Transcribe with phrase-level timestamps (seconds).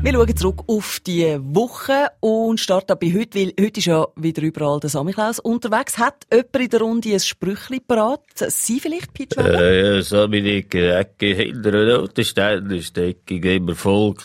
[0.00, 4.42] Wir schauen zurück auf die Woche und starten bei heute, weil heute ist ja wieder
[4.42, 5.98] überall der Samichlaus unterwegs.
[5.98, 8.22] Hat jemand in der Runde ein Sprüchli parat?
[8.36, 14.22] Sie vielleicht, Peach Äh, ja, Saminik, Ecke, hinter einer Autoständer stecke ich immer Volk.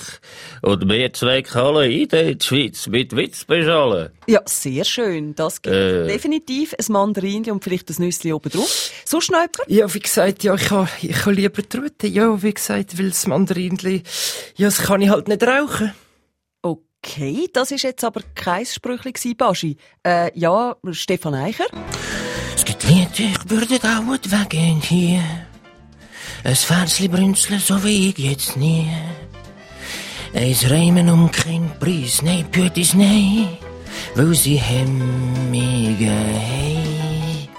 [0.62, 4.12] Und wir zwei alle in die Schweiz mit Witz beschallen.
[4.28, 5.34] Ja, sehr schön.
[5.36, 6.08] Das gibt Äh.
[6.08, 8.92] definitiv ein Mandarinli und vielleicht ein Nüssli oben drauf.
[9.06, 9.58] So jemand?
[9.68, 12.08] Ja, wie gesagt, ja, ich ha, ich ha lieber die Rute.
[12.08, 14.04] Ja, wie gesagt, weil das Mandarinli,
[14.56, 15.64] ja, das kann ich halt nicht rauchen.
[16.62, 19.78] Okay, das ist jetzt aber kein Sprüchli Baschi.
[20.06, 21.66] Äh, ja, Stefan Eicher?
[22.56, 25.22] Es gibt Leute, ich würde dauernd weggehen hier.
[26.46, 28.90] Ein Versli brünzeln, so wie ich jetzt nie.
[30.34, 33.58] Eins reimen um keinen Preis, nein, Pütis, nein.
[34.16, 36.93] Weil sie hemmige hey.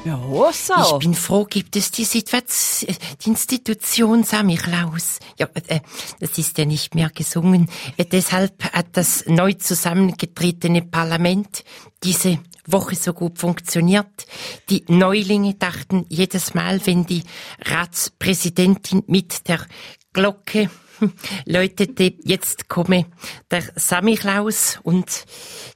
[0.05, 0.21] Ja,
[0.53, 0.75] so.
[0.75, 5.19] Ich bin froh, gibt es die Situation, die Institution Samichlaus.
[5.39, 5.81] Ja, äh,
[6.21, 7.71] das ist ja nicht mehr gesungen.
[7.97, 11.65] Äh, deshalb hat das neu zusammengetretene Parlament
[12.03, 14.27] diese Woche so gut funktioniert.
[14.69, 17.23] Die Neulinge dachten jedes Mal, wenn die
[17.65, 19.61] Ratspräsidentin mit der
[20.13, 20.69] Glocke
[21.45, 23.07] läutete, jetzt komme
[23.51, 25.25] der Samichlaus und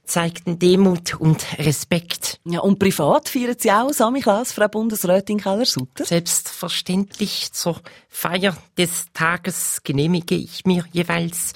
[0.03, 2.39] zeigten Demut und Respekt.
[2.45, 6.05] Ja, und privat feiern Sie auch Samichlaus, Frau Bundesrätin Keller-Sutter?
[6.05, 11.53] Selbstverständlich zur Feier des Tages genehmige ich mir jeweils,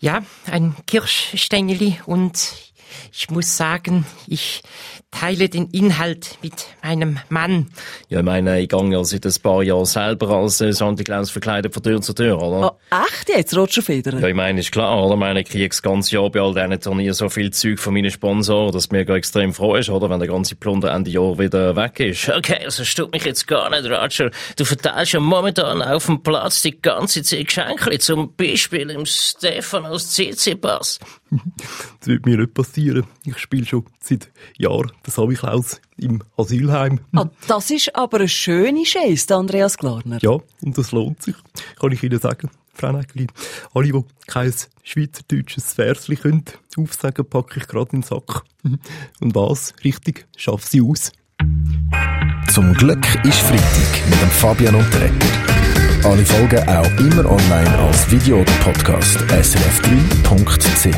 [0.00, 2.71] ja, ein Kirschstängeli und
[3.12, 4.62] ich muss sagen, ich
[5.10, 7.68] teile den Inhalt mit meinem Mann.
[8.08, 11.30] Ja, ich meine, ich gehe ja seit ein paar Jahren selber als äh, Santa Claus
[11.30, 12.78] verkleidet von Tür zu Tür, oder?
[12.90, 14.20] Ah, echt jetzt, Roger Federer?
[14.20, 15.14] Ja, ich meine, ist klar, oder?
[15.14, 17.94] Ich meine, ich kriege das ganze Jahr bei all diesen Turnieren so viel Zeug von
[17.94, 20.08] meinen Sponsoren, dass mir extrem froh ist, oder?
[20.08, 22.28] Wenn der ganze Plunder Ende Jahr wieder weg ist.
[22.28, 24.30] Okay, also stört mich jetzt gar nicht, Roger.
[24.56, 30.10] Du verteilst ja momentan auf dem Platz die ganze Zeit Geschenke, zum Beispiel im Stephanos
[30.10, 30.98] CC-Pass.
[32.00, 33.04] Das wird mir nicht passieren.
[33.24, 37.00] Ich spiele schon seit Jahren den Samichlaus im Asylheim.
[37.14, 40.18] Ah, das ist aber eine schöne Geste, Andreas Glarner.
[40.20, 41.36] Ja, und das lohnt sich,
[41.78, 42.50] kann ich Ihnen sagen.
[42.74, 43.26] Frau Nägeli,
[43.74, 46.44] alle, die kein schweizerdeutsches Versli können,
[46.76, 48.42] aufsagen, packe ich gerade in den Sack.
[49.20, 49.74] Und was?
[49.84, 51.12] Richtig, schaff sie aus.
[52.50, 55.51] Zum Glück ist Freitag mit dem Fabian Unterrecker.
[56.04, 60.96] Alle Folgen auch immer online als Video oder Podcast srf3.ch.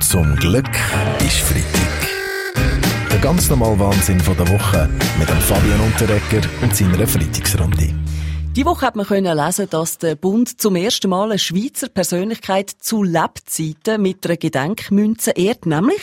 [0.00, 0.70] Zum Glück
[1.20, 2.08] ist Freitag.
[3.10, 4.88] Der ganz normale Wahnsinn von der Woche
[5.18, 7.94] mit dem Fabian Unterrecker und seiner Freitagsrunde.
[8.56, 12.70] Die Woche hat man können lesen, dass der Bund zum ersten Mal eine Schweizer Persönlichkeit
[12.70, 16.00] zu Lebzeiten mit einer Gedenkmünze ehrt, nämlich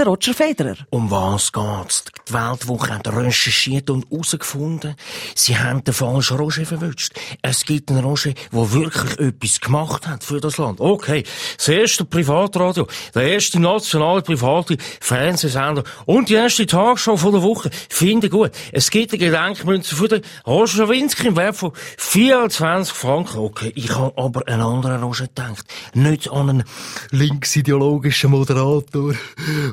[0.00, 0.76] der Roger Federer.
[0.88, 2.04] Um was geht's?
[2.26, 4.94] Die Weltwoche hat recherchiert und herausgefunden,
[5.34, 7.12] sie haben den falschen Roger verwünscht.
[7.42, 10.80] Es gibt einen Roger, der wirklich etwas gemacht hat für das Land.
[10.80, 11.24] Okay,
[11.56, 17.70] das erste Privatradio, der erste nationale private Fernsehsender und die erste Tagshow von der Woche.
[17.90, 18.52] Finde gut.
[18.72, 23.38] Es gibt eine Gedenkmünze für den Roger Schawinski im Wert von 24 Franken.
[23.38, 25.66] Okay, ich habe aber einen anderen Roger gedacht.
[25.92, 26.64] Nicht an einen
[27.10, 29.12] Linksideologischen Moderator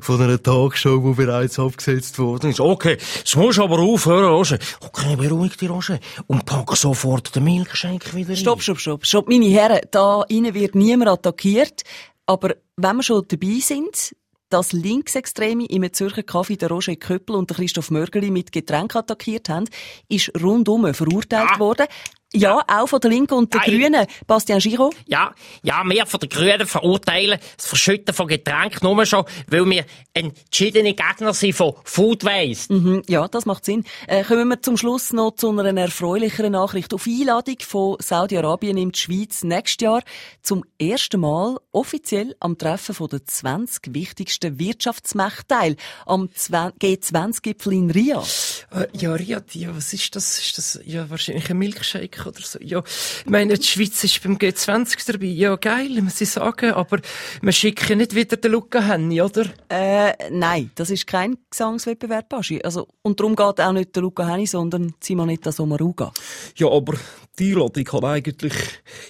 [0.02, 2.60] von einer Tagshow, die bereits abgesetzt worden ist.
[2.60, 4.60] Okay, jetzt musst du aber aufhören, Roger.
[4.82, 6.00] Okay, beruhig dich, Roger.
[6.28, 9.28] Und pack sofort den Milchschenk wieder Stopp, stopp, stopp, stopp.
[9.28, 11.84] Meine Herren, da innen wird niemand attackiert.
[12.26, 14.16] Aber wenn wir schon dabei sind,
[14.50, 19.50] dass Linksextreme im Zürcher Kaffee der Roger Köppel und der Christoph Mörgeli mit Getränk attackiert
[19.50, 19.66] haben,
[20.08, 21.88] ist rundum verurteilt worden.
[22.34, 23.70] Ja, auch von der Linken und der Nein.
[23.80, 24.06] Grünen.
[24.28, 24.94] Bastian Giraud.
[25.08, 25.34] Ja,
[25.64, 30.94] ja, wir von den Grünen verurteilen das Verschütten von Getränken nur schon, weil wir entschiedene
[30.94, 32.74] Gegner sind von Food Waste.
[32.74, 33.86] Mhm, ja, das macht Sinn.
[34.08, 36.94] Äh, kommen wir zum Schluss noch zu einer erfreulicheren Nachricht.
[36.94, 40.02] Auf Einladung von Saudi-Arabien nimmt die Schweiz nächstes Jahr
[40.42, 45.76] zum ersten Mal offiziell am Treffen von der 20 wichtigsten Wirtschaftsmächte teil.
[46.06, 48.66] Am Zwen- G20-Gipfel in Riyadh.
[48.72, 50.40] Äh, ja, Riad, ja, was ist das?
[50.40, 52.60] Ist das ja wahrscheinlich ein Milkshake oder so?
[52.62, 55.26] Ja, ich meine, die Schweiz ist beim G20 dabei.
[55.26, 56.72] Ja, geil, muss ich sagen.
[56.72, 57.00] Aber
[57.42, 59.46] wir schicken nicht wieder den Luca Henny, oder?
[59.70, 62.62] Äh, nein, das ist kein Gesangswettbewerb, Baschi.
[62.64, 66.12] Also, und darum geht auch nicht der Luca Henni, sondern Simonetta Sommaruga.
[66.56, 66.96] Ja, aber
[67.40, 68.54] die Einladung habe eigentlich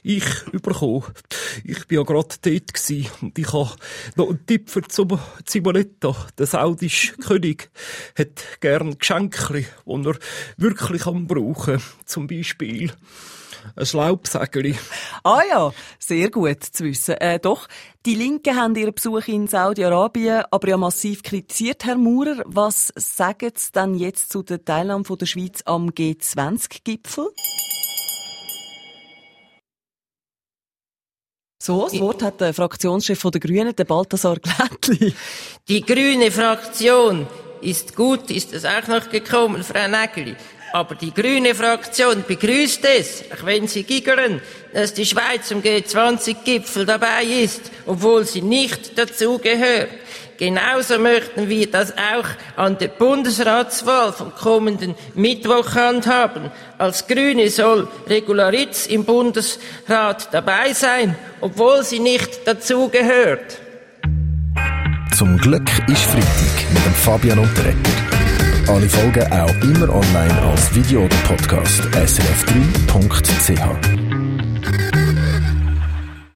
[0.04, 1.04] ich bekommen.
[1.64, 3.76] Ich bin ja gerade dort gsi und ich habe
[4.16, 4.82] noch einen Tipp für
[5.46, 6.16] Simonetta.
[6.38, 7.70] Der saudische König
[8.18, 10.16] hat gern Geschenke, die er
[10.58, 11.82] wirklich kann brauchen.
[12.06, 12.92] Zum Beispiel
[13.76, 14.76] Ein Schlaubsägerli.
[15.24, 17.16] Ah ja, sehr gut zu wissen.
[17.16, 17.68] Äh, doch,
[18.06, 22.44] die Linken haben ihren Besuch in Saudi-Arabien aber ja massiv kritisiert, Herr Maurer.
[22.46, 27.28] Was sagen Sie denn jetzt zu der Teilnahme der Schweiz am G20-Gipfel?
[31.68, 35.14] So, das Wort hat der Fraktionschef der Grünen, der Balthasar Glättli.
[35.68, 37.28] Die grüne Fraktion
[37.60, 40.38] ist gut, ist es auch noch gekommen, Frau Nägeli.
[40.72, 44.42] Aber die grüne Fraktion begrüßt es, auch wenn sie giggern,
[44.72, 49.90] dass die Schweiz zum G20-Gipfel dabei ist, obwohl sie nicht dazugehört.
[50.38, 56.52] Genauso möchten wir das auch an der Bundesratswahl vom kommenden Mittwoch handhaben.
[56.78, 63.62] Als Grüne soll Regularitz im Bundesrat dabei sein, obwohl sie nicht dazugehört.
[65.18, 67.92] Zum Glück ist Freitag mit dem Fabian Unterretter.
[68.68, 74.07] Alle Folgen auch immer online als Video oder Podcast srf3.ch.